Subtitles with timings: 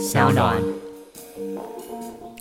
[0.00, 0.56] 小暖。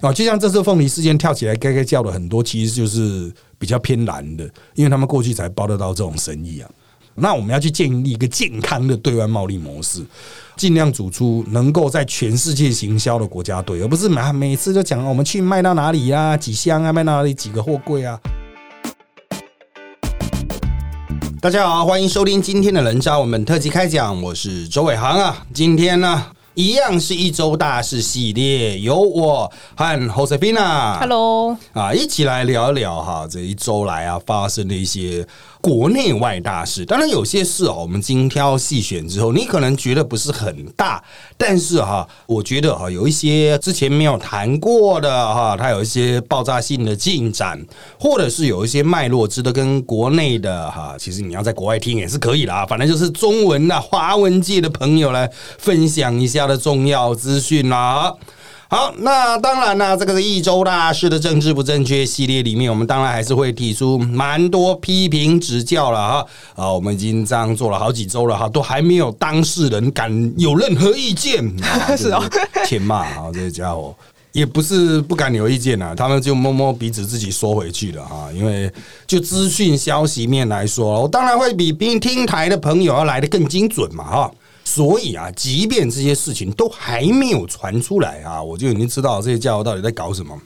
[0.01, 6.69] 哦，就像这次凤梨事件跳起来该该叫的很多，其实就是比较偏蓝的，因为他们过去才包得到这种生意啊。
[7.15, 10.01] 那我们要去建立一个健康的对外贸易模式，
[10.55, 18.17] 尽量组出能够在全世界行销的国家队，而不是每每次就讲我们去卖到哪里呀、几箱啊，卖到哪里几个货柜啊。
[21.41, 25.45] 大家好，欢迎收听今天的人渣我们特辑开讲，我是周伟航啊。
[25.53, 26.25] 今天呢，
[26.59, 35.25] 一样是一周大事系列，由我和 Josefina Hello，啊一起来聊一聊哈，这一周来啊发生的一些
[35.61, 36.85] 国内外大事。
[36.85, 41.03] 当然有些事哦，我们精挑细选之后，你可能觉得不是很大，
[41.37, 47.59] 但是哈，我觉得哈有一些之前没有谈过的哈，它有一些爆炸性的进展，
[47.99, 58.13] 或者是有一些脉络值得跟国内的哈，其实你要在国外听也是可以啦，反正就是中文的华文界的朋友来分享一下的重要资讯啦。
[58.71, 66.25] 好，那当然啦，这个是一周大事的政治不正确系列里面，我们当然还是会提出蛮多批评指教了哈。
[66.53, 72.23] 啊，我们已经这样做了好几周了哈，都还没有当事人敢有任何意见， 啊是哦，
[72.63, 73.95] 天骂啊，这些家伙。
[74.31, 78.29] 也不是不敢有意见啊，他们就摸摸鼻子自己缩回去了哈。
[78.31, 78.71] 因为
[79.07, 84.31] 就资讯消息面来说，我当然会比听听台的朋友要来的更精准嘛哈。
[84.71, 90.39] 所以啊，即便这些事情都还没有传出来啊，我就已经知道这些家伙到底在搞什么。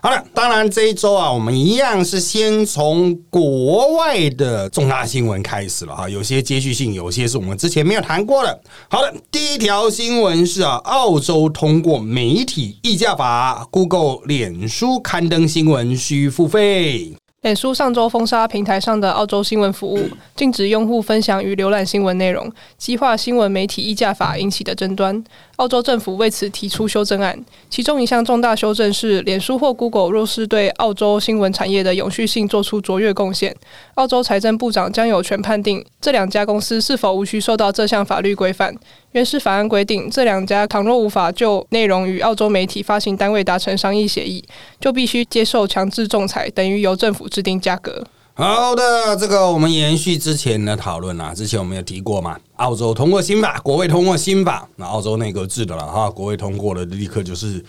[0.00, 8.58] 好了，当然这一周啊，我们一样是先从国外的重大新闻开始了哈，有些接续性，有些是我们之前没有谈过的。
[8.88, 17.12] 好的，第一条新闻是啊，澳洲通过媒体议价法，Google、脸书刊登新闻需付费。
[17.42, 25.22] 脸书上周封杀平台上的澳洲新闻服务，禁止用户分享与浏览新闻内容，激化新闻媒体议价法引起的争端。
[25.58, 27.36] 澳洲政府为此提出修正案，
[27.68, 33.52] 其中一项重大修正是，脸书或 Google 若是对澳洲新闻产业的永续性做出卓越贡献，
[33.94, 38.72] 澳洲财政部长将有权判定这两家公司是否无需受到这项法律规范。
[39.10, 44.44] 原始法案规定，这两家倘若无法就内容与澳洲媒体发行单位达成商议协议，
[44.80, 48.04] 就必须接受强制仲裁，等于由政府制定价格。
[48.40, 57.60] 好的，这个我们延续之前的讨论啊，之前我们有提过嘛，澳洲通过新法，国会通过新法，那澳洲内阁制的了哈，国会通过了，立刻就是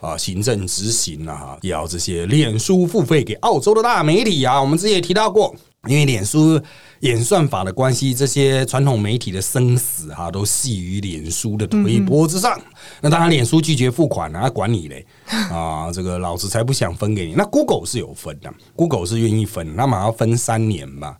[0.00, 5.56] 啊行政执行啊，要这些脸书付费给澳洲的大媒体啊，我们之前也提到过，
[5.86, 6.60] 因为脸书
[7.00, 12.60] 演算法的关系，这些传统媒体的生死哈、都系于脸书的推波之上。
[13.00, 15.06] 那当然，脸书拒绝付款啊，管你嘞
[15.52, 15.90] 啊！
[15.92, 17.34] 这个老子才不想分给你。
[17.34, 21.16] 那 Google 是有分的，Google 是愿意分，那么要分三年吧，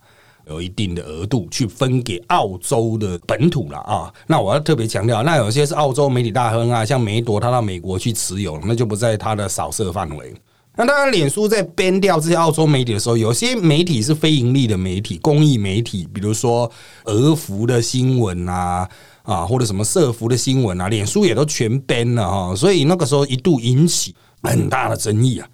[0.49, 4.13] 有一定的额度去分给澳洲的本土了啊。
[4.27, 10.35] 那我要特别强调，那有些是澳洲媒体大亨啊，像梅朵他到美国去持有，那就不在他的扫射范围。
[10.79, 16.71] 那当然，脸书在 ban 掉这些澳洲媒体的时候，有些媒体是非盈利的媒体、公益媒体，比如说
[17.05, 18.89] 俄服的新闻啊。
[19.25, 25.47] 啊，或者什么社服的新闻啊，脸书也都全 ban 了哈，所以那个时候一度引起很大的争议啊。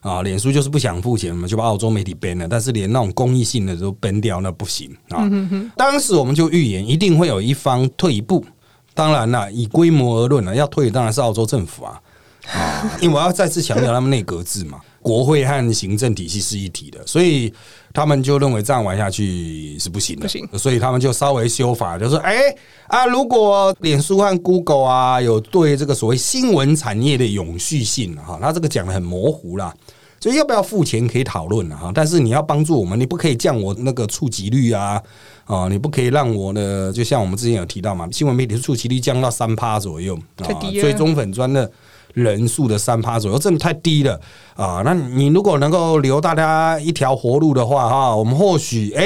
[0.00, 5.30] 啊，脸书就是不想付钱嘛，就把澳洲媒体 ban 了，但是连那种公益性的都 ban 掉，那不行啊。
[5.76, 8.44] 当时我们就预言，一定会有一方退一步。
[8.92, 12.00] 当然了，以规模而论呢，要退当然是澳洲政府啊。
[12.50, 17.52] 啊， 因为我要再次强调，他们内阁制嘛， 国会和行政体系是一体的，所以
[17.92, 22.54] 他们就认为这样玩下去是不行的，不行所以他们就稍微修法，就说：哎、
[22.88, 29.74] 啊，如果脸书和 Google 啊有对这个所谓新闻产业的永续性啊哈，他这个讲的很模糊啦。
[30.22, 35.02] 所以要不要付钱可以讨论了哈，但是你要帮助我们，你不可以降我那个触及率啊，
[35.46, 41.68] 啊，你不可以让我的，就像我们之前有提到嘛，新闻媒体的触及率降到三趴左右啊太低了追踪粉砖的
[42.14, 44.20] 人数的三趴左右，真的太低了
[44.54, 44.82] 啊！
[44.84, 49.04] 那你如果能够留大家一条活路的话哈，我们或许哎、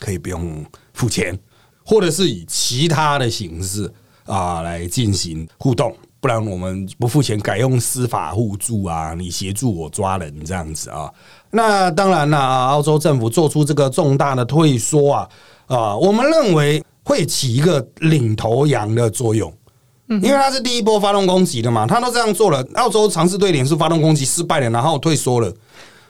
[0.00, 1.38] 可以不用付钱，
[1.84, 3.88] 或者是以其他的形式
[4.24, 5.94] 啊来进行互动。
[6.26, 11.08] 不然我们不付钱，改用司法互助啊，你协助我抓人这样子啊。
[11.52, 15.28] 那当然啦，澳洲政府做出这个重大的退缩啊
[15.68, 19.54] 啊，我们认为会起一个领头羊的作用。
[20.08, 25.48] 因为他是第一波发动攻击的嘛，他都这样做了，澳洲尝试对脸书发动攻击失败了，然后退缩了，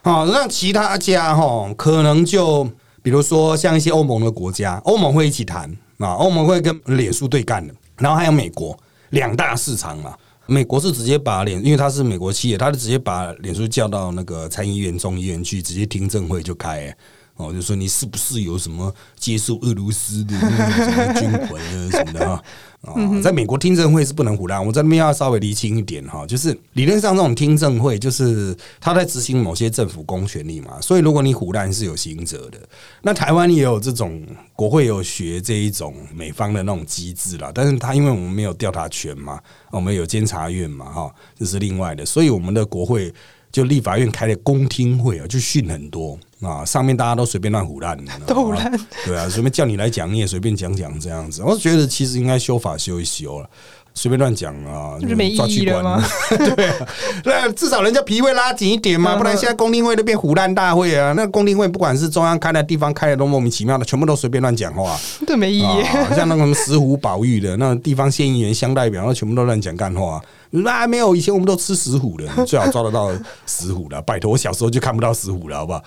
[0.01, 2.67] 啊，那其他家哈可能就
[3.03, 8.75] 比如说像一些欧盟的国家，欧盟会一起谈啊，欧盟会跟脸书对干的，然后还有美国
[9.11, 10.14] 两大市场嘛。
[10.49, 16.97] 美国是直接把脸，因为他是美国企业，他是直接把脸书叫到那个参议院、众议院去，直接听证会就开、
[17.37, 22.43] 哦，就说你是不是有什么接受俄罗斯的那个什么军魂啊什么的啊？
[22.83, 32.59] 啊，在美国听证会是不能胡乱，我在那边要稍微厘清一点哈，就是理论上这种听证会就是他在执行某些政府公权力嘛，所以如果你胡乱是有刑责的。
[33.03, 34.23] 那台湾也有这种
[34.55, 39.41] 国会有学这一种美方的那种机制啦，但是他因为我们没有调查权嘛，
[39.71, 43.12] 我们有监察院嘛，哈，这是另外的，所以我们的国会。
[43.53, 51.43] 就立法院开的公听会啊，就训很多啊，上面大家都随便乱胡乱， 都胡乱，对啊，随便叫你来讲，你也随便讲讲这样子。
[51.43, 53.49] 我觉得其实应该修法修一修了，
[53.95, 56.05] 随便乱讲啊，就没意义了吗？
[56.55, 56.87] 对啊，
[57.25, 61.15] 那至少人家皮会拉紧一点嘛， 不然现在公听会都变胡乱大会啊。
[61.17, 65.83] 那公听会不管是中央开的地方开的都莫名其妙的，全部都随便乱讲话，对，没意义。
[66.15, 70.23] 像那个什么石虎保育的那地方县议员、乡代表，那全部都乱讲干话。
[70.62, 73.11] 那没有，以前我们都吃石虎的， 最好抓得到
[73.47, 74.00] 石虎了。
[74.03, 75.82] 拜托，我小时候就看不到石虎了，好不好？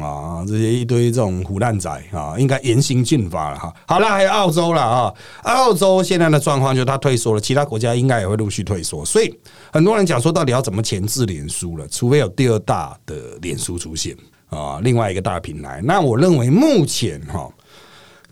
[0.00, 3.72] 啊，这些一堆这种虎蛋仔啊，应该严刑峻法了哈。
[3.86, 9.04] 好了，还有澳洲了啊，澳洲现在的状况就是他退缩了，其他国家应该也会陆续退缩。
[9.04, 9.32] 所以
[9.72, 11.86] 很多人讲说，到底要怎么前置脸书了？
[11.88, 14.16] 除非有第二大的脸书出现
[14.48, 15.80] 啊，另外一个大平台。
[15.84, 17.48] 那我认为目前哈。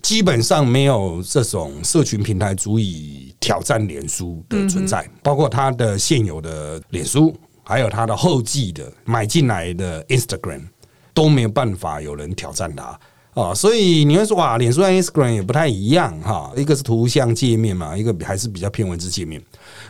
[0.03, 10.63] 基本上没有这种社群平台足以挑战脸书的存在，包括它的现有的脸书，还有它的后继的买进来的 Instagram
[11.15, 12.99] 都没有办法有人挑战它
[13.35, 13.55] 啊！
[13.55, 19.41] 所以你会说哇，脸书和 Instagram 也不太一样哈，一个是图像界面嘛，一个还是比较偏文字界面。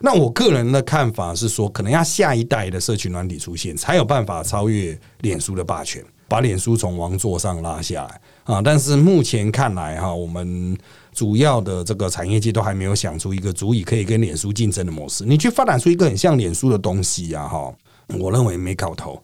[0.00, 8.20] 那我个人的看法是说，可能要下一代的社群软体出现，才有办法超越脸书的霸权，把脸书从王座上拉下来。
[8.44, 10.76] 啊，但是目前看来哈，我们
[11.12, 15.26] 主要的这个产业界都还没有想出一个足以可以跟脸书竞争的模式。
[15.26, 17.70] 你去发展出一个很像脸书的东西呀，哈，
[18.18, 19.22] 我认为没搞头。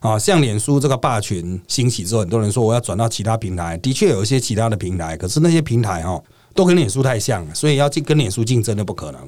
[0.00, 6.20] 啊，像脸书这个霸权兴起之后，很多人说我要转到其他平台，的确有一些其他的平台，可是那些平台哈
[6.54, 9.20] 都跟脸书太像，所以要去跟脸书竞争的不可能。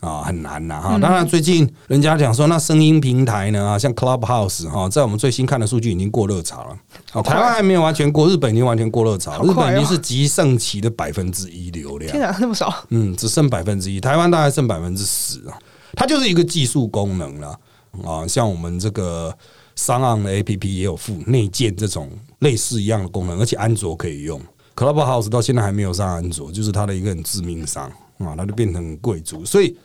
[0.00, 0.98] 啊，很难呐哈！
[0.98, 6.78] 当然，最近人家讲说，那声音平台呢啊，像 Clubhouse 哈，在我们最新看的数据已经过热潮了。
[7.14, 9.42] 哦，台湾还没有完全过，日本已经完全过热潮。
[9.42, 12.12] 日本已经是极盛期的百分之一流量。
[12.12, 12.72] 天哪，那么少？
[12.90, 13.98] 嗯，只剩百分之一。
[13.98, 15.56] 台湾大概剩百分之十啊。
[15.94, 17.58] 它就是一个技术功能了
[18.04, 18.26] 啊。
[18.28, 19.34] 像我们这个
[19.76, 22.10] 商岸的 APP 也有附内建这种
[22.40, 24.38] 类似一样的功能，而且安卓可以用。
[24.76, 27.90] Clubhouse 到现在还没有上安卓，就是它的一个很致命伤。
[28.18, 29.76] 啊，它就变成贵族，所以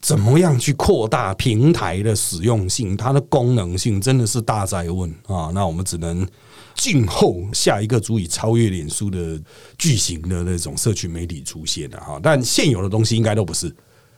[0.00, 5.50] 怎么样去扩大平台的使用性，它的功能性真的是大在问啊！
[5.52, 6.26] 那我们只能
[6.74, 9.40] 静候下一个足以超越脸书的
[9.76, 12.20] 巨型的那种社群媒体出现了哈。
[12.22, 13.66] 但现有的东西应该都不是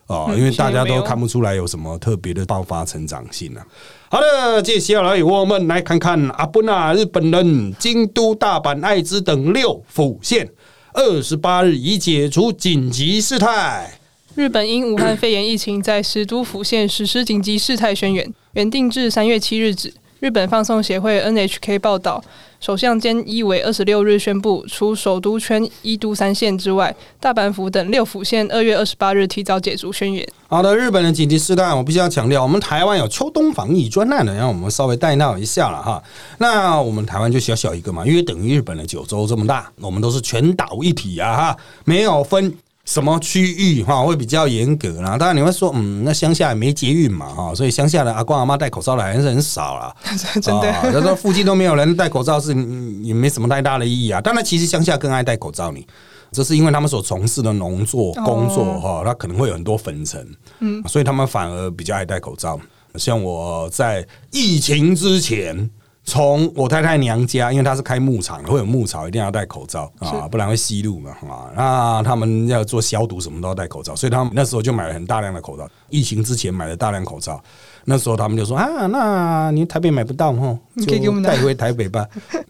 [0.06, 3.66] 啊，因为大家都看不出来有什么特别的爆发成长性啊。
[4.10, 10.46] 好的，接下来我们来看看阿布纳日本人京都、大阪、爱知等六府县。
[10.92, 13.98] 二十八日已解除紧急事态。
[14.34, 19.92] 日本因武汉肺炎疫情在石都府县实施紧急事态宣言，原定至三月七日止。
[20.20, 22.22] 日本放送协会 NHK 报道，
[22.60, 30.28] 首相菅义伟二十六日宣布，除首都圈一都三县之外，大阪府等六府县二月二十八日提早解除宣言。
[30.46, 36.02] 好的，日本的紧急事态，我必须要强调，我们台湾有秋冬防疫专案的，让我们稍微带闹一下了哈。
[36.36, 41.56] 那我们台湾就小小一个嘛，因为等于日本的九州这么大，我们都是全岛一体啊哈，
[41.86, 42.54] 没有分。
[42.84, 45.16] 什么区域哈会比较严格啦？
[45.16, 49.94] 当然你会说，嗯，那乡下也没捷运嘛哈，所以乡下的阿公阿妈戴口罩的还是很少啦。
[50.42, 52.54] 真的，他说附近都没有人戴口罩，是
[53.02, 54.20] 也没什么太大的意义啊。
[54.20, 55.86] 当然，其实乡下更爱戴口罩，你
[56.32, 60.26] 这是因为他们所从事的农作工作哈，它可能会有很多粉尘，
[60.60, 62.58] 嗯，所以他们反而比较爱戴口罩。
[62.96, 65.70] 像我在疫情之前。
[66.02, 71.52] 从我太太娘家，因为她是开牧场，会有牧草，一定要戴口罩啊，不然会吸入嘛啊。
[71.54, 75.68] 那他们要做消毒，什么都要戴口罩，所以他们那时候就买了很大量的口罩。
[75.88, 77.40] 疫情之前买了大量口罩，
[77.84, 82.06] 那时候他们就说啊，那你台北买不到哈， 就带回台北吧。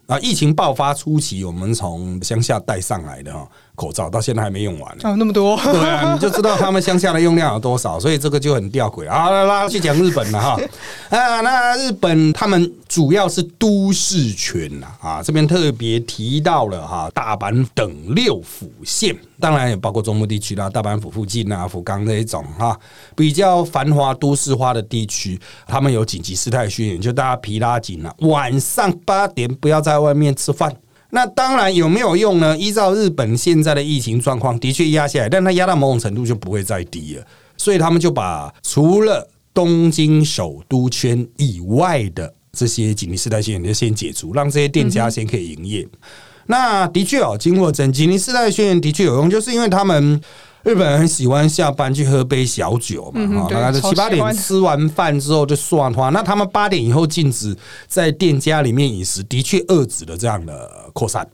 [0.06, 3.46] 啊，疫情爆发初期，我们从乡下带上来的哈。
[3.80, 9.30] 口罩到现在还没用完，啊，那么多，对啊，你就知道他们乡下的用量有多少，所以这个就很吊诡啊。
[9.30, 10.60] 来来，去讲日本了哈
[11.08, 22.78] 啊，那日本他们主要是都市圈呐啊，这边特别提到了哈，大阪等六府县，当然也包括中部地区啦，大阪府附近啊，福冈这一种哈，
[23.16, 30.70] 比较繁华都市化的地区，他们有紧急事态宣言，就大家皮拉紧了，晚上八点不要在外面吃饭。
[31.10, 32.56] 那当然有没有用呢？
[32.56, 37.24] 依照日本现在的疫情状况，的确压下来，但它压到某种程度就不会再低了。
[37.56, 45.86] 所以他们就把除了东京首都圈以外的这些紧急事态宣言就先解除，让这些店家先可以营业。
[46.46, 50.20] 那的确哦，经过整紧急事态宣言的确有用，就是因为他们
[50.62, 56.10] 日本人很喜欢下班去喝杯小酒嘛，哈、嗯大概是七八点吃完饭之后就算话。
[56.10, 61.26] 那他们八点以后禁止在店家里面饮食，的确遏制了这样的扩散。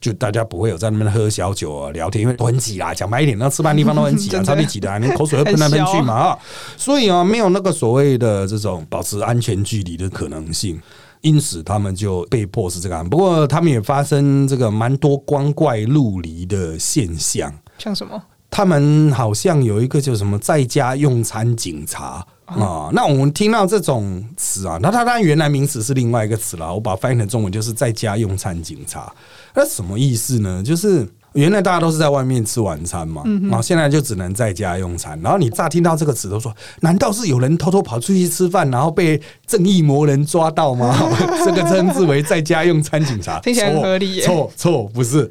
[0.00, 2.94] 就大家不会有在那边喝小酒啊、聊天，因为都很挤啦。
[2.94, 6.38] 讲白一点，那吃饭地方都很挤啊，超级挤的、啊，你口水会喷来喷去嘛啊。
[6.76, 10.80] 所以啊，没有那个所谓的这种保持安全距离的可能性。
[11.22, 13.08] 因此，他们就被迫是这个样。
[13.08, 17.52] 不过，他们也发生这个蛮多光怪陆离的现象。
[17.78, 18.22] 像什么？
[18.54, 29.10] 他们好像有一个叫什么在家用餐警察啊、那我们听到这种词啊，那它当然原来名词是另外一个词啦，我把它翻译成中文就是在家用餐警察。
[29.54, 30.62] 那什么意思呢？
[30.62, 35.18] 就是原来大家都是在外面吃晚餐嘛，然后现在就只能在家用餐。
[35.22, 40.94] 然后你乍听到这个词都说，难道是有人偷偷跑出去吃饭，然后被正义魔人抓到吗？
[41.44, 45.28] 这个称之为在家用餐警察， 听起来很合理耶错错，不是。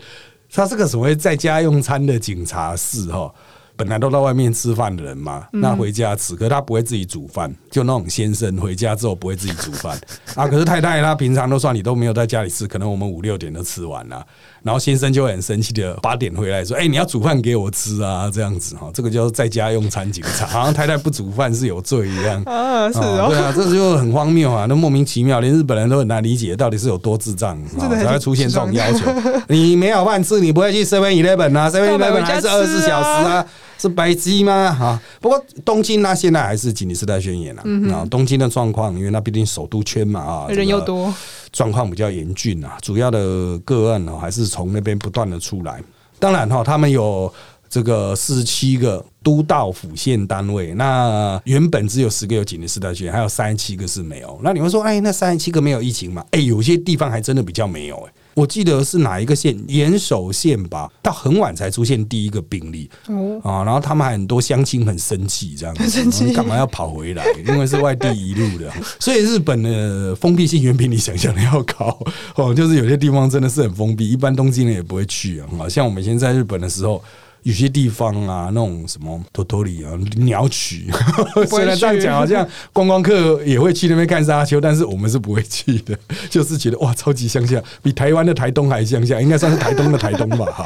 [0.53, 3.33] 他是个所谓在家用餐的警察室哈，
[3.75, 9.99] 本来都到外面吃饭的人嘛，那回家吃，可是他不会自己煮饭，就那种先生回家之后不会自己煮饭
[10.35, 10.47] 啊。
[10.47, 14.25] 可是太太她平常都算你都没有在家里吃，可能我们五六点都吃完了，
[14.63, 22.41] 然后先生就很生气的八点回来说：“哎、你要煮饭给我吃啊！”这样子哈，这个叫在家用餐警察， 好像太太不煮饭是有罪一样。
[22.45, 29.05] 啊，是哦，哦，对啊，这就很荒谬啊，那莫名其妙，连日本人都很难理解，到底是有多智障啊，才会出现这种要求。
[29.49, 33.45] 你没有饭吃，你不会去 Seven Eleven 啊？Seven Eleven 家还是二十四小时啊？
[33.75, 34.71] 是白鸡吗？
[34.71, 37.63] 哈，不过东京那现在还是吉尼斯代宣言啊。
[37.91, 41.13] 啊，东京的状况，因为那毕竟首都圈嘛啊，人又这个多，
[41.53, 45.81] 状况比较严峻啊，主要的个案呢还是从那边不断的出来。
[46.19, 47.31] 当然哈，他们有
[47.69, 54.39] 这个四十七个都道府县单位，那原本只有十个有紧急事态宣言，还有三十七个是没有。
[54.43, 56.25] 那你们说，哎，那三十七个没有疫情嘛？
[56.31, 67.25] 哎，有些地方还真的比较没有哎、我记得是哪一个县，岩手县吧，到很晚才出现第一个病例哦，啊，然后他们还很多乡亲很生气，这样 子，你干嘛要跑回来？
[67.47, 71.97] 因为是外地一路的，所以日本的封闭性远比你想象的要高
[72.35, 72.53] 哦。
[72.53, 75.47] 就是有些地方真的是很封闭，一般东京人也不会去啊。
[75.59, 77.03] 啊像我们以前在日本的时候。
[77.43, 80.89] 有些地方啊，那种什么托托里啊、鸟取，
[81.47, 85.97] 虽然这样讲，好像观光客也会去那边看沙丘，但是我们是不会去的，
[86.29, 90.45] 就是觉得哇，超级乡下，比台湾的台东还乡下，应该算是台东的台东吧。
[90.45, 90.63] 哈，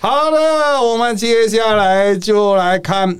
[0.00, 3.16] 好的，我们接下来就来看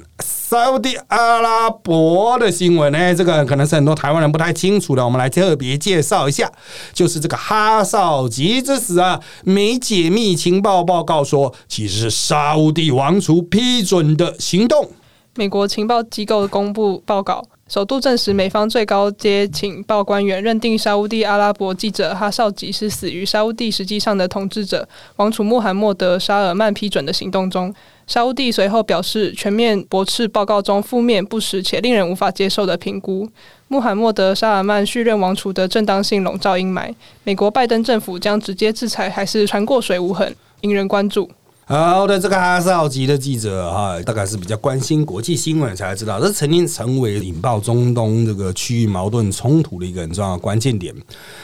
[0.47, 2.93] 沙地阿拉伯的新闻。
[2.93, 6.53] 呢，这个可能是很多台湾人不太清楚的，我们来特别介绍一下，
[6.93, 14.91] 就是这个哈少吉之死啊，美解密情报报告说，其实是沙乌地王储批准的行动。
[15.37, 24.87] 美国情报机构公布报告，首度证实美方最高阶情报官员认定沙乌地阿拉伯记者哈少吉是死于沙乌地实际上的统治者
[25.17, 27.75] 王储穆罕默德·沙尔曼批准的行动中。
[28.07, 33.29] 沙乌地随后表示，全面驳斥报告中负面、不实且令人无法接受的评估。
[33.69, 36.95] 穆罕默德·沙尔曼续任王储的正当性笼罩阴霾。
[37.25, 41.31] 美国拜登政府将直接制裁，还是船过水无痕，引人关注。
[41.67, 50.95] 好的，这个哈绍吉的记者哈，大概是比较关心国际新闻才知道，这曾经成为引爆中东这个区域矛盾冲突的一个很重要的关键点。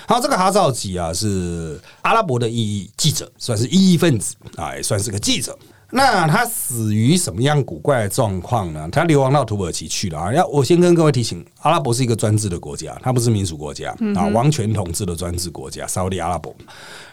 [0.07, 5.59] 好，这个哈绍吉啊是阿拉伯的异记者，算是异议分子啊，也算是个记者。
[5.93, 8.89] 那他死于什么样古怪的状况呢？
[8.93, 10.33] 他流亡到土耳其去了啊！
[10.33, 16.55] 要我先跟各位提醒，阿拉伯是一个专制的国家，它不是民主国家啊，王权统治的专制国家，沙特阿拉伯。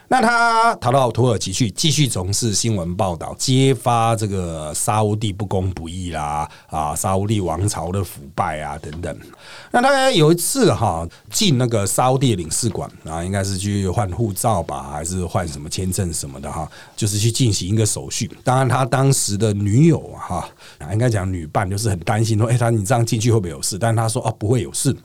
[0.10, 9.18] 那他逃到土耳其去，继续从事新闻报道，揭发这个沙乌地不公不义啦，啊，沙乌地王朝的腐败啊等等。
[9.70, 18.32] 那他有一次哈进那个沙乌地领事馆啊，应该是去换护照吧，还是换什么签证什么的哈，就是去进行一个手续。
[18.46, 20.50] 当然，他当时的女友哈，
[20.94, 23.78] 应该讲女伴，就是很担心说，哎、他你这样进去会不会有事？
[23.78, 24.96] 但是他说哦，不会有事。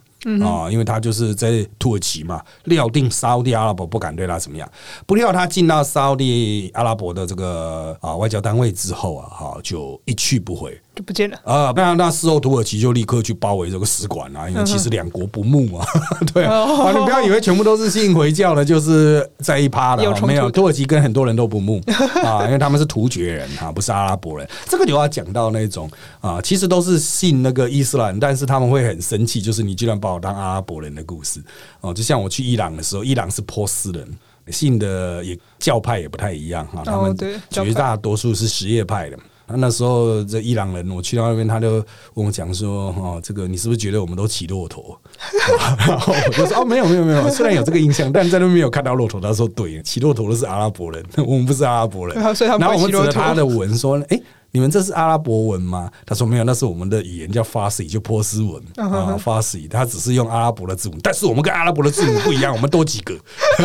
[0.43, 4.69] 啊、因为他就是在土耳其嘛，料定沙地阿拉伯不敢对他怎么样，
[5.07, 10.81] 不料他进到沙地阿拉伯的这个啊外交单位之后啊，哈就一去不回。
[10.95, 11.39] 就不见了。
[11.45, 15.87] 啊，不然那事后土耳其就立刻去包围这个使馆啊，因为其实两国不睦啊，
[16.33, 21.81] 对啊，啊，你不要以为全部都是信回教的，就是在一趴的啊，有冲突没有，土耳其跟很多人都不睦
[22.25, 24.49] 啊，因为他们是突厥人啊，不是阿拉伯人。
[24.67, 31.43] 这个就要讲到那种啊，其实都是信那个伊斯兰，但是他们会很生气，就是你居然把我当阿拉伯人的故事
[31.81, 34.07] 哦，就像我去伊朗的时候，伊朗是波斯人。
[34.49, 37.17] 信的也教派也不太一样哈，他们
[37.49, 39.17] 绝大多数是什叶派的。
[39.53, 41.73] 他那时候这伊朗人，我去到那边，他就
[42.15, 44.99] 跟我讲说：“哦，这个你是不是觉得我们都骑骆驼？”
[45.87, 52.17] 然后我就说：“哦，没有没有没有，虽然有这个印象，但在那边没有看到骆驼。”他说：“对，骑骆驼的是阿拉伯人， 我们不是阿拉伯人。
[52.59, 54.19] ”然后我们指着他的文说：“哎。”
[54.55, 55.91] 你们这是阿拉伯文吗？
[56.05, 63.19] 他说没有，那是我们的语言叫 Farsi，就波斯文啊，Farsi，他只是用阿拉伯的字母，但是我们跟阿拉伯的字母不一样，我们多几个，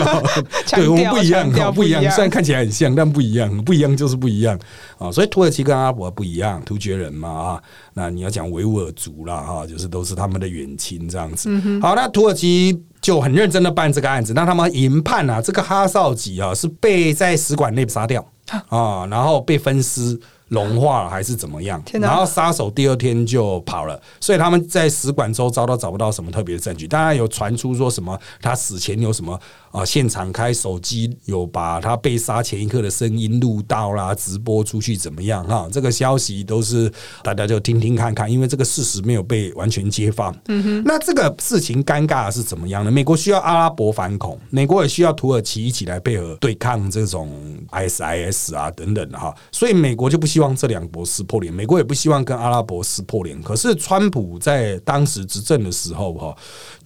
[0.72, 4.58] 对我们不一样，不一样，虽然看起来很像，但不一样，不一样就是不一样
[4.98, 5.12] 啊。
[5.12, 7.62] 所以土耳其跟阿拉伯不一样，突厥人嘛啊，
[7.94, 11.50] 那你要讲维吾尔族啦哈，就是都是他们的远亲这样子。
[11.82, 18.26] 好，那土耳其就很认真的办这个案子，那他们研判啊，这个哈绍吉啊是被在使馆内杀掉
[18.70, 20.18] 啊，然后被分尸。
[20.50, 21.82] 融化了还是怎么样？
[21.94, 26.88] 然后杀手第二天就跑了，所以他们在使馆周遭都找不到什么特别的证据。
[26.88, 29.40] 当然有传出说什么他死前有什么
[29.72, 35.46] 啊，现场开手机有把他被杀前一刻的声音录到啦，直播出去怎么样？
[35.46, 36.92] 哈，这个消息都是
[37.24, 40.34] 大家就听听看看，因为这个事实没有被完全揭发。
[40.48, 42.92] 嗯哼，那这个事情尴尬的是怎么样呢？
[42.92, 47.30] 美国需要阿拉伯反恐，美国也需要土耳其一起来配合对抗这种
[47.72, 53.42] ISIS 啊等等的哈，所以美国就不希望这两国撕破脸，美国也不希望跟阿拉伯撕破脸。
[53.42, 56.36] 可是川普在当时执政的时候哈，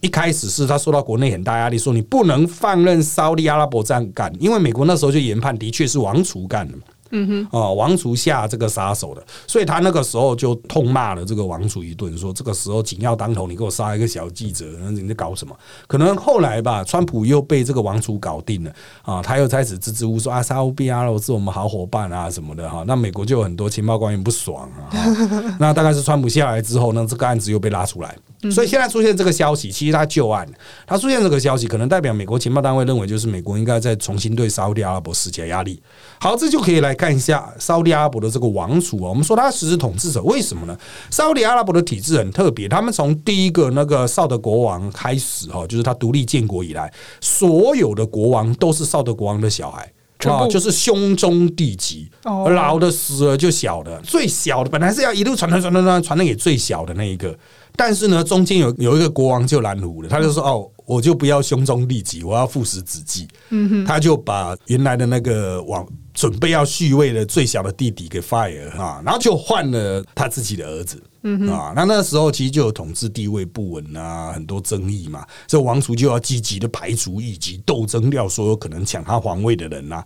[0.00, 6.82] 一开始是他受到国内很大压力，说你不能放任沙利阿拉伯这样干，因为美国那时候就研判的确是王储干的嘛。
[7.12, 15.54] 嗯哼，哦，王储下这个杀手的，所以他那个时候就痛骂了这个王储一顿，说这个时候紧要当头，你给我杀一个小记者，那你在搞什么？
[15.86, 24.88] 可能后来吧，川普又被这个王储搞定了啊，他又开始支支吾吾说啊，沙乌比阿拉伯是我们好伙伴啊什么的哈，那美国就有很多情报官员不爽啊，
[25.60, 28.16] 那大概是川普下来之后呢，这个案子又被拉出来。
[28.50, 30.44] 所以现在出现这个消息，其实他旧案，
[30.84, 35.80] 他出现这个消息，可能代表美国情报单位认为，就是美国应该再重新对沙特阿拉伯施加压力。
[36.22, 39.08] 好，这就可以来看一下沙特阿拉伯的这个王储啊。
[39.08, 40.78] 我们说他实施统治者，为什么呢？
[41.10, 49.92] 沙特阿拉伯的体制很特别，他们从第一个那个绍德国王开始哈，就是他独立建国以来，所有的国王都是绍德国王的小孩。
[50.24, 57.36] 啊，就是兄终弟及，老的死了就小的，最小的本来是要一路传传传传传传给最小的那一个，
[57.74, 71.02] 但是呢，中间有有一个国王就拦路了，他就说：“哦，我就不要兄终弟及，我要父死子继。”嗯哼，他就把原来的那个往准备要续位的最小的弟弟给 fire 哈，然后就换了他自己的儿子。
[71.24, 79.96] 嗯啊，那那时候其实就有统治地位不稳啊，很多争议嘛，所以王储就要积极的排除异己，斗争掉所有可能抢他皇位的人呐。
[79.96, 80.04] 啊，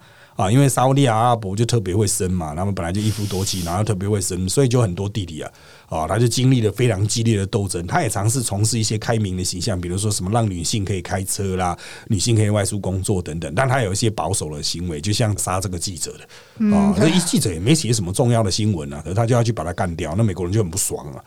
[0.50, 5.50] 因为沙利阿拉伯就特别会生嘛，他们本来就一夫多妻，然后特别会生，所以就很多弟弟啊。
[5.88, 13.52] 啊，他就经历了非常激烈的斗争，他也尝试从事一些开明的形象，比如说什么让女性可以开车啦，女性可以外出工作等等。
[13.54, 21.24] 但他有一些保守的行为，就像杀这个记者的啊，这一记者也没写什么重要的新闻啊，可是他就要去把他干掉，那美国人就很不爽了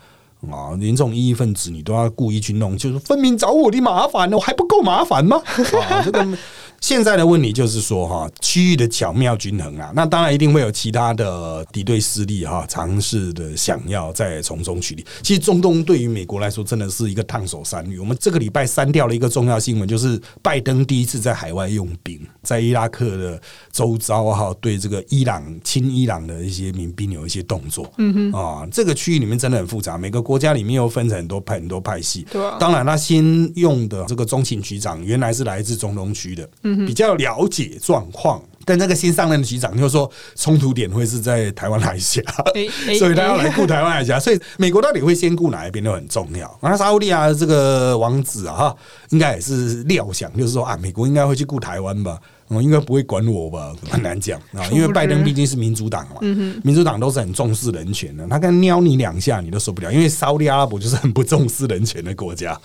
[0.54, 0.76] 啊！
[0.78, 5.42] 连这种异议分子你都要故意去弄，就是分明找我的麻烦呢，我还不够麻烦吗？
[5.88, 6.38] 啊，这个。
[6.80, 15.04] 现在的问题就是说，哈，区域的巧妙均衡啊，那当然一定会有其他的敌对势力哈，尝试的想要再从中取利。
[15.22, 17.98] 其实中东对于美国来说，真的是一个烫手山芋。
[17.98, 23.40] 我们这个礼拜删掉了一个重要新闻，就是拜登第一次在海外用兵，在伊拉克的
[23.70, 27.92] 周遭哈，对这个伊朗亲伊朗的一些民兵有一些动作。
[27.98, 32.26] 嗯哼，啊，这个区域里面真的很复杂，每个国家里面又分成很多派很多派系。
[32.32, 33.22] 对，当然他先
[33.54, 36.48] 用的这个中情局长原来是来自中东区的。
[36.86, 42.22] 比较了解状况，但那个新上任的局长就说冲突点会是在台湾海峡，
[42.98, 46.58] 所以他要来顾台湾海峡，所以美国到底会先顾哪一边都很重要。
[46.62, 48.76] 那沙利亚这个王子啊，哈，
[49.10, 52.18] 应该也是料想，就是说啊，美国应该会去顾台湾吧。
[52.50, 53.72] 我应该不会管我吧？
[53.88, 56.16] 很难讲啊，因为拜登毕竟是民主党嘛，
[56.64, 58.26] 民主党都是很重视人权的。
[58.28, 62.60] 他跟撩你两下，你都受不了，因为沙特阿拉伯就是很不重视人权的国家。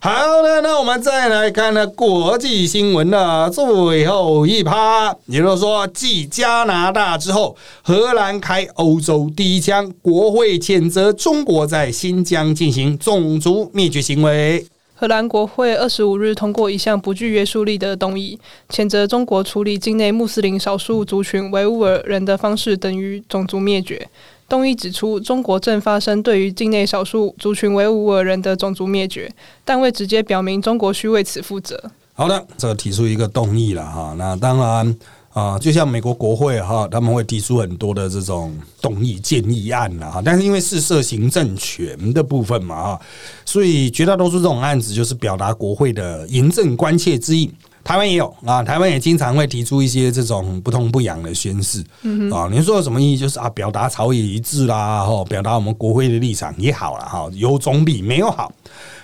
[0.00, 0.10] 好
[0.42, 14.66] 的，那我们再来看呢国际新闻的最后一趴，也就是说，继加拿大之后，荷兰开欧洲第一枪，国会谴责中国在新疆进行种族灭绝行为。
[15.00, 18.36] 荷兰国会二十五日通过一项不具约束力的动议，
[18.68, 24.08] 谴责中国处理境内穆斯林少数族群维吾尔人的方式等于种族灭绝。
[24.48, 29.30] 动议指出，中国正发生对于境内少数族群维吾尔人的种族灭绝，
[29.64, 31.80] 但未直接表明中国需为此负责。
[32.14, 34.96] 好的，这提出一个动议了哈，那当然。
[35.38, 43.00] 啊，就像美国国会哈，他们会提出很多的这种动议建议案啊，但是因为是涉行政权的部分嘛哈，
[43.44, 47.48] 所以绝大多数这种案子就是表达国会的严正关切之意。
[47.88, 51.82] 台湾也有啊，台湾也经常会提出一些这种不痛不痒的宣誓
[52.30, 52.46] 啊。
[52.52, 53.16] 您说有什么意义？
[53.16, 58.52] 就是啊，表达朝野一致啦，哈，表达我们国会的立场也好了哈，有总比没有好。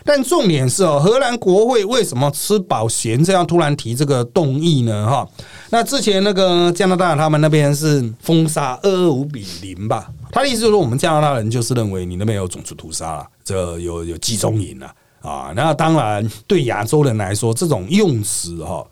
[0.05, 5.09] 但重点是哦，荷兰国会为什么吃饱闲这样突然提这个动议呢？
[5.09, 5.27] 哈，
[5.71, 10.13] 那之前那个加拿大他们那边是封杀二二五比零吧？
[10.31, 14.95] 他的意思就是说，我们加拿大人就是认为你那边有种族屠杀了，这有有集中营了。
[15.25, 18.87] 啊，那当然，对亚洲人来说，这种用词哈，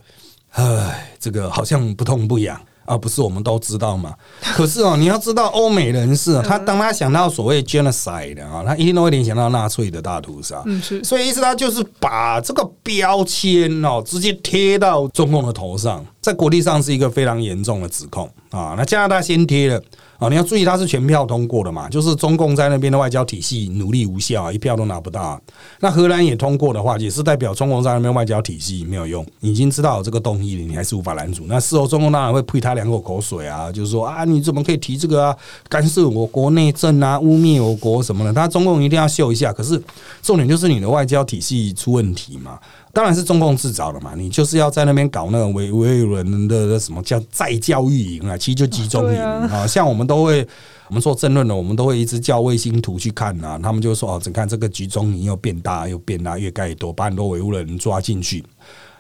[0.53, 4.15] 唉，这个好像不痛不痒啊，不是我们都知道吗？
[4.57, 10.63] 可是哦，你要知道，欧美人士他当他想到所谓 genocide 啊，他一定都会联想到纳粹的大屠杀。
[10.65, 18.75] 嗯，是，所以意思他就是把这个标签哦，直接贴到中共的头上，在国际上是一个非常严重的指控啊。
[18.75, 19.83] 那加拿大先贴了。
[20.23, 25.41] 啊，你要注意，它是全票通过的嘛，就是中共在那边的外交体系努力无效，一票都拿不到。
[25.81, 31.47] 那荷兰也通过的话，也是代表中共在那边外交体系没有用，已经知道这个动议了，你还是无法拦阻。
[31.49, 35.37] 那事后中共当然会呸他两口口水啊，就是说啊，你怎么可以提这个啊，
[35.69, 38.33] 干涉我国内政啊，污蔑我国什么的？
[38.33, 39.53] 他中共一定要秀一下。
[39.53, 39.83] 可是
[40.23, 42.61] 重点就是你的外交体系出问题嘛。
[42.95, 49.67] 当然是中共制造的嘛，你就是要在那边搞那个维维吾尔人的什么叫再教育营啊，其实就集中营啊。
[49.67, 50.47] 像我们都会，
[50.89, 53.59] 我们做争论的，我们都会一直叫卫星图去看啊。
[53.63, 58.45] 他们就说哦，只看这个集中营又变大又变大，越盖越多，把很多维吾尔人抓进去。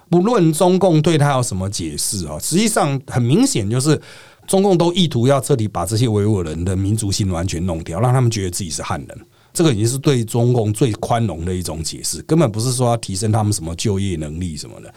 [0.09, 4.01] 不论中共对他有什么解释啊，实际上很明显就是
[4.47, 9.21] 中共都意图要彻底把这些维吾尔人的民族性完全弄掉，让他们觉得自己是汉人。
[9.53, 14.93] 这个已经是对中共最宽容的一种解释，根本不是说要提升他们什么就业能力什么的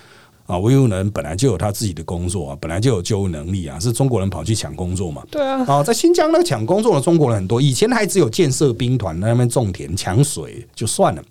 [0.45, 0.57] 啊。
[0.57, 5.23] 维吾尔人本来就有他自己的工作啊，本来就有就业能力啊，是中国人跑去抢工作嘛？
[5.29, 5.65] 对啊。
[5.67, 11.23] 啊，在新疆那个抢工作的中国人很多，以前还只有建设兵团在那边种田抢水就算了。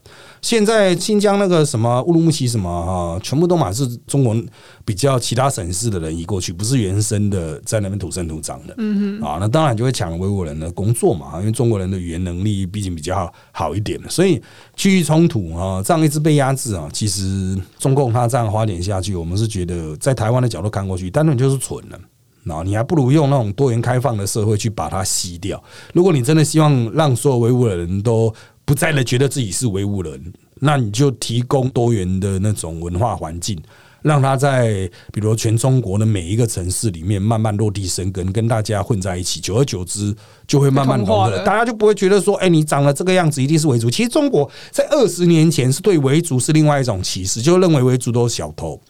[0.44, 4.36] 现在新疆那个什么乌鲁木齐什么哈，全部都满是中国
[4.84, 8.74] 比较其他省市的人移过去，不是原生的在那边土生土长的。
[8.76, 14.38] 嗯哼，啊，那当然就会抢维吾尔人的工作嘛，因为中国人的语言能力毕竟比较好一点所以
[14.76, 21.98] 区域冲突啊，这样一直被压制啊，其实中共他这样发展下去，我们是觉得在台湾的角度看过去，单纯就是蠢了。
[22.46, 25.64] 那你还不如用那种多元开放的社会去把它吸掉。
[25.94, 28.30] 如果你真的希望让所有维吾尔人都
[28.64, 33.60] 不再的觉得自己是维吾人，那你就提供多元的那种文化环境，
[34.00, 43.90] 让他在比如全中国的每一个城市里面慢慢落地生根，跟大家混在一起，久而久之就会慢慢融合，大家就不会觉得说，哎，你长了这个样子一定是维族。
[43.90, 48.80] 其实中国在二十年前是对维族是另外一种歧视，就认为维族都是小偷，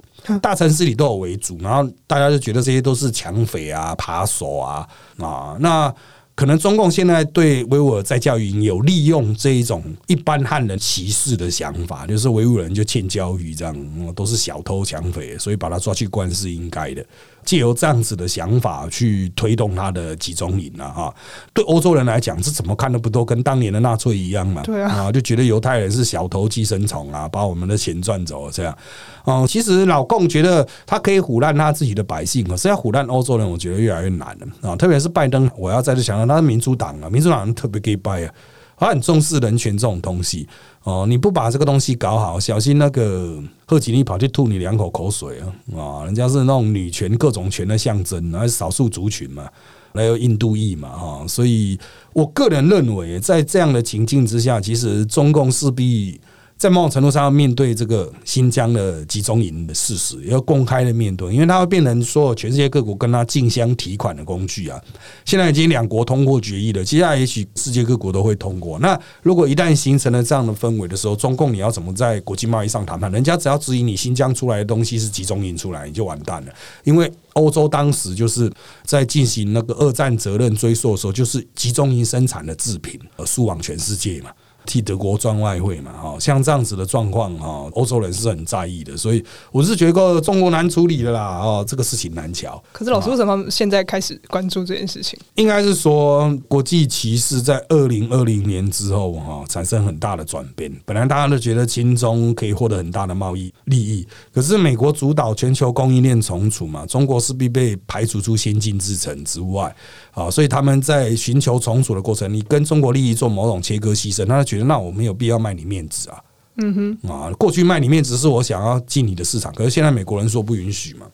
[0.40, 4.86] 大城市里都有维族，然后大家就觉得这些都是抢匪啊、扒手啊
[5.18, 5.92] 啊那。
[6.36, 17.06] 可能中共现在对维吾尔在教育营有利用这一种一般汉人歧视的想法，就是维吾尔人就欠教育，这样都是小偷抢匪，所以把他抓去关是应该的。
[17.44, 21.14] 借由这样子的想法去推动他的集中营啊，哈，
[21.52, 24.62] 对欧洲人来讲，这怎么看都不都跟当年的纳粹一样嘛？
[24.62, 28.76] 对啊，就觉得犹太人是小偷寄生虫啊，把我们的钱赚走这样。
[29.24, 34.76] 哦，其实老共觉得他可以唬烂他自己的百姓，可是要唬烂欧洲人，我觉得越来越难了啊。
[34.76, 38.32] 特别是拜登，我要再次强调，他是民主党啊，民主党人特别给拜啊，
[38.76, 40.48] 他很重视人权这种东西。
[40.82, 45.78] 哦，你不把这个东西搞好，小心那个贺锦丽跑去吐你两口口水啊！
[45.78, 49.48] 啊，人家是那种女权各种权的象征，还是少数族群嘛，
[49.94, 51.78] 还有印度裔嘛，哈，所以
[52.12, 56.20] 我个人认为，在这样的情境之下，其实中共势必。
[56.64, 64.80] 在某种程度上要面对这个新疆的集中营的事实，要公开的面对，因为它会变成所有全世界各国跟他竞相提款的工具啊。
[65.26, 68.78] 现在已经两国通过决议了，接下来也许世界各国都会通过。
[68.78, 73.12] 那如果一旦形成了这样的氛围的时候，中共你要怎么在国际贸易上谈判？
[73.12, 76.52] 人家只要质疑你新疆出来的东西是集中营出来，你就完蛋了。
[76.84, 78.50] 因为欧洲当时就是
[78.86, 84.30] 在进行那个二战责任追溯的时候，就是集中营生产的制品而输往全世界嘛。
[84.66, 92.62] 替德国赚外汇嘛，哈，像这样子的状况哈，欧洲人是很在意的，所以我是觉得中国难处理的啦，哦，这个事情难瞧。
[92.72, 95.18] 可是老师为什么现在开始关注这件事情？
[95.34, 100.72] 应该是说国际歧视在二零二零年之后哈，产生很大的转变。
[100.84, 109.74] 本来大家都觉得金中可以获得很大的贸易利益，可是美国主导全球供应链重组嘛，中国势必被排除出先进制程之外。
[110.12, 116.22] 啊，所以他们在寻求重组的过程，你跟中国利益做某种切割牺牲，他就觉得那我没有必要卖你面子啊。
[116.56, 121.06] 嗯哼，啊，过去卖你面子是我想要进你的市场，可是现在美国人说不允许嘛，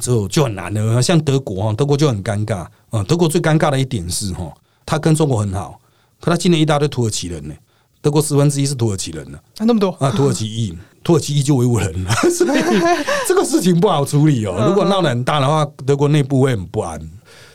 [0.00, 1.00] 就就很难了。
[1.00, 3.02] 像德国哈，德国就很尴尬啊。
[3.06, 4.52] 德国最尴尬的一点是哈，
[4.84, 5.80] 他跟中国很好，
[6.20, 7.54] 可他进了一大堆土耳其人呢。
[8.02, 12.60] 德国十分之一是土耳其人呢，啊那么多，啊，土耳其裔，土耳其裔就维吾尔人了，所以
[13.28, 14.64] 这个事情不好处理哦。
[14.68, 17.00] 如果闹得很大的话，德国内部会很不安。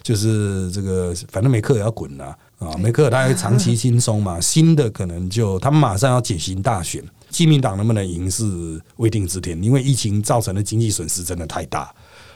[0.03, 2.37] 就是这个，反正梅克也要滚了啊！
[2.77, 11.93] 梅克尔他会长期轻松嘛，新的可能就他们马上要举行大选，基民党能不能赢是未定之天，因为疫情造成的经济损失真的太大。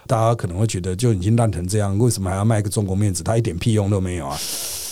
[0.07, 3.21] 大家可能会觉得，就已经烂成这样，为什么还要卖个中国面子？
[3.21, 4.39] 他一点屁用都没有啊！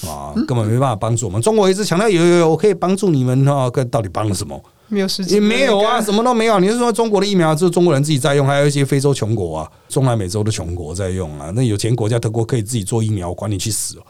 [0.08, 1.42] 啊，根本没办法帮助我们。
[1.42, 4.62] 中国一直强调有有有，我可以帮助你们哈，到底帮了什么？
[4.90, 6.60] 没有时间，也没有啊，什么都没有。
[6.60, 11.52] 你是说中国的疫苗只有中国人自己在用，还有一些非洲穷国啊、中南美洲的穷国在用啊？
[11.56, 14.04] 那有钱国家德国可以自己做疫苗，管你去死哦！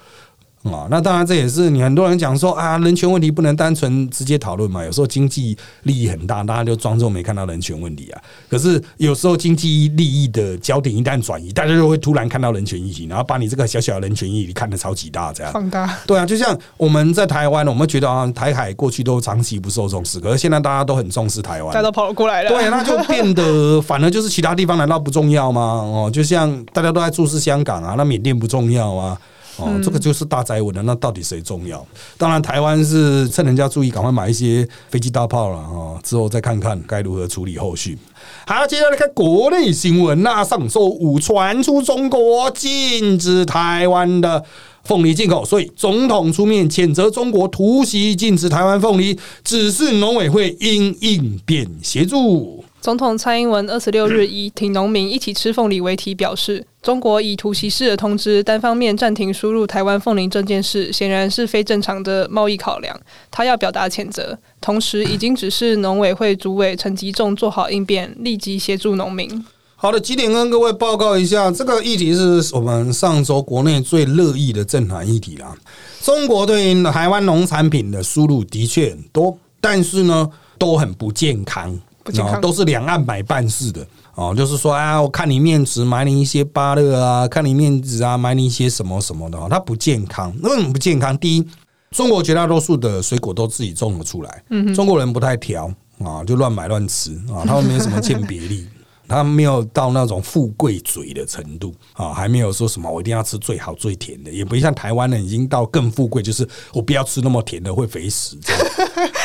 [0.71, 4.83] 啊，那当然这也是你很多人讲说啊，人权问题不能单纯直接讨论嘛。
[4.83, 8.21] 有时候经济利益很大，大家就装作没看到人权问题啊。
[8.49, 15.97] 可是有时候经济利益的焦点一旦转移，大家就会突然看到人权议题，然后把你这个小小的人权议题看得超级大，这样放大。
[16.05, 22.49] 对啊，就像我们在台湾，我们觉得啊，台海过去都长期不受重视，可是现在大家都很重视台湾，大家都跑过来了。
[22.49, 25.61] 对，那就变得 反而就是其他地方难道不重要吗？
[25.61, 29.17] 哦，就像大家都在注视香港啊，那缅甸不重要啊？
[29.57, 31.85] 哦，这个就是大灾问的，那到底谁重要？
[32.17, 35.99] 当然，台湾是趁人家注意，赶快买一些飞机大炮了啊！
[36.03, 37.97] 之后再看看该如何处理后续。
[38.45, 44.43] 好，接下来看国内新闻那上周五传出中国禁止台湾的
[44.83, 52.63] 凤梨进口，所以总统出面谴责中国突袭禁止台湾凤梨，指示农委会应应变协助。
[52.79, 62.97] 总统蔡英文二十六日以“挺农民一起吃凤梨”为题表示，中国以突袭式的通知单方面暂停输入台湾凤梨这件事，显然是非正常的贸易考量。
[63.29, 69.43] 他要表达谴责，同时已经指示农委会主委陈吉仲做好应变，立即协助农民。
[69.75, 75.53] 好的，几点跟各位报告一下，这个议题是我们上周国内最热议的政坛议题啦。
[76.01, 81.77] 中国对台湾农产品的输入的确很多，但是呢，都很不健康。
[82.19, 90.33] 哦，都是两岸买办事的哦，就是说啊，我看你面子买你一些芭乐啊，看你面子啊买你一些什么什么的，它不健康。
[90.41, 91.17] 为什么不健康？
[91.17, 91.47] 第一，
[91.91, 94.43] 中国绝大多数的水果都自己种了出来，
[94.73, 95.71] 中国人不太挑
[96.03, 98.67] 啊，就乱买乱吃啊，他们没什么鉴别力。
[99.09, 108.37] 他没有到那种富贵嘴的程度啊，还没有说什么我一定要吃最好最甜的，也不像台湾人已经到更富贵，就是我不要吃那么甜的会肥死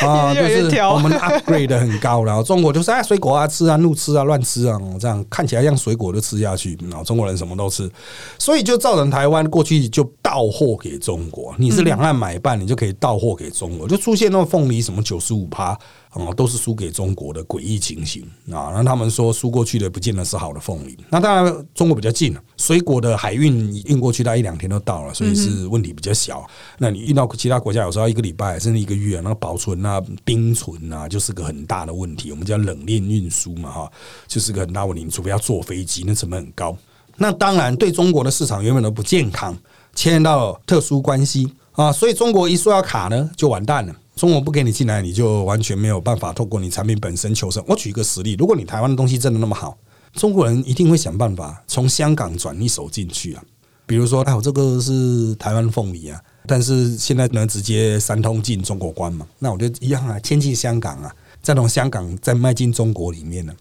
[0.09, 7.89] 啊，就是我们 upgrade 很高然后 中国就是啊水果啊吃啊怒吃啊乱吃啊，这样看起来像水果就吃下去，然后中国人什么都吃，
[8.37, 15.77] 所以就造成台湾过去就到货给中国，你是两岸买办，你就可以到货给中国，就出现那种凤梨什么九十五趴。
[16.13, 18.69] 哦，都是输给中国的诡异情形啊！
[18.75, 20.95] 那他们说输过去的不见得是好的凤梨。
[21.09, 26.47] 那当然，中国比较近，水果的海运运过去，大概一两天都到了，所以是问题比较小。
[26.77, 32.29] 那你运到其他国家，有时候一个礼拜甚至一个月，那个保存啊、冰存啊，就是个很大的问题。
[32.29, 33.91] 我们叫冷链运输嘛，哈，
[34.27, 35.09] 就是个很大问题。
[35.09, 36.77] 除非要坐飞机，那成本很高。
[37.17, 39.57] 那当然，对中国的市场原本都不健康，
[39.95, 43.95] 牵连到特殊关系啊，所以中国一说要卡呢，就完蛋了。
[44.15, 47.63] 中国不给你进来，你就完全没有办法透过你产品本身求生。
[47.67, 49.75] 我举一个实例，如果你台湾的东西真的那么好，
[50.13, 53.43] 中国人一定会想办法从香港转一手进去啊。
[53.85, 59.25] 比如说，哎，我这个是台湾凤梨啊，但是现在能直接三通进中国关嘛？
[59.39, 63.53] 那我就一样啊，先进香港啊，再从香港再迈进中国里面呢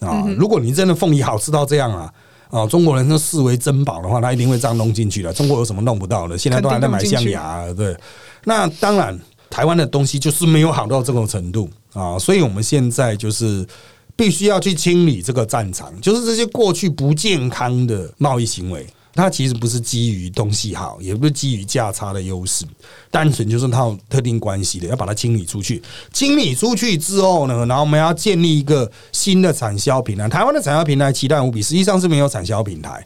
[0.00, 0.26] 啊。
[0.36, 2.12] 如果你真的凤梨好吃到这样啊
[2.50, 5.32] 啊，中国人都视为珍宝的话，他一定会这样弄进去的。
[5.32, 6.36] 中国有什么弄不到的？
[6.36, 7.96] 现在都还在买象牙，对。
[8.44, 9.18] 那当然。
[9.50, 13.66] 台湾的东西就是没有好到这种程度啊，所以我们现在就是
[14.16, 22.64] 必须要去清理这个战场，就是这些过去不健康的贸易行为，它其实不是基于东西好，也不是基于价差的优势，
[23.10, 25.82] 单纯就是套特定关系的，要把它清理出去。
[26.12, 30.28] 清理出去之后呢，然后我们要建立一个新的产销平台。
[30.28, 33.04] 台湾的产销平台期待无比，实际上是没有产销平台。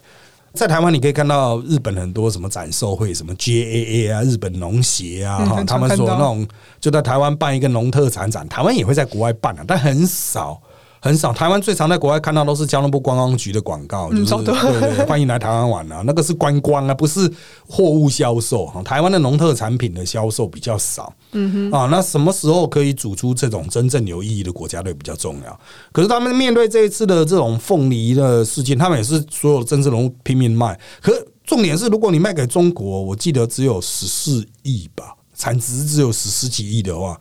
[0.55, 6.47] 在台湾，你可以看到日本很多什么展售会，什么 JAA 啊，日本农协啊，哈，他们说那种
[6.79, 10.61] 就在台湾办一个农特产展，台湾也会在国外办啊，但很少。
[11.05, 17.31] 很少，台湾最常在国外看到都是交通部观光局的广告，就是对对，欢迎来台湾玩啊，那个是观光啊，不是
[17.67, 18.71] 货物销售。
[18.83, 25.59] 台湾的农特产品的销售比较少，嗯哼啊，那什么时候可以组出这种真正有意义的国家队比较重要？
[25.91, 30.75] 可是他们面对这一次的这种凤梨的事件，他们也是所有政治人物拼命卖。
[31.03, 31.13] 可
[31.45, 37.15] 重点是，如果你卖给中国，我记得只有十四亿吧，产值只有十十几亿的话，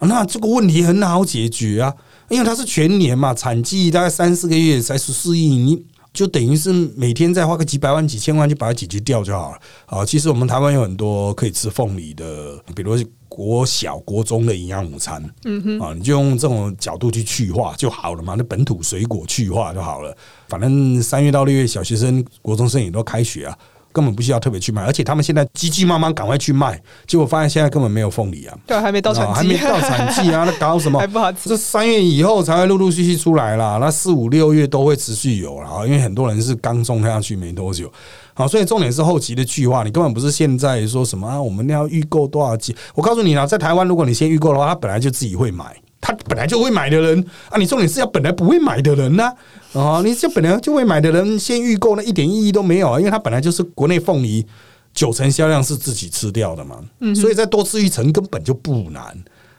[0.00, 1.92] 那这个问题很好解决啊。
[2.28, 9.58] 因为它是全年嘛，产季大概三四个月才十四亿，你就等于是每天再花个几百万、几千万就把它解决掉就好了。
[9.86, 12.96] 啊，其实我们台湾有很多可以吃凤梨的，比如
[13.28, 20.16] 国小、国中的营养午餐，嗯哼，啊，你就用这种角度去去化就好了嘛，那本土水果去化就好了。
[20.48, 23.58] 反正三月到六月，小学生、国中生也都开学啊。
[23.96, 30.98] 根本不需要特别去卖，而且他们现在急急忙忙赶快去卖，结果发现现在根本没有凤梨啊，对，还没到产季，还没到产季啊， 那搞什么？
[30.98, 31.48] 还不好吃。
[31.48, 37.90] 这三月以后才会陆陆续续出来啦，那四五六月都会持续有了啊，因为很多人是刚种下去没多久，
[38.34, 42.76] 好，所以重点是后期的计划，你根本不是现在说什么啊，我们要预购多少季？
[42.94, 45.74] 我告诉你啦，在台湾，如果你先预购的话，他本来就自己会买。
[46.06, 49.32] 他本来就会买的人啊，你重点是要本来不会买的人呢
[49.72, 54.46] 啊，你就本来就会买的人先预购，那一点意义都没有啊，因为他本来就是国内凤梨
[54.94, 56.78] 九成销量是自己吃掉的嘛，
[57.12, 59.02] 所以再多吃一层根本就不难。